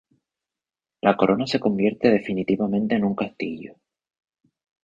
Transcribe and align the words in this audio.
La 1.01 1.15
corona 1.15 1.45
se 1.45 1.59
convierte 1.59 2.09
definitivamente 2.09 2.95
en 2.95 3.03
un 3.05 3.13
castillo. 3.13 3.75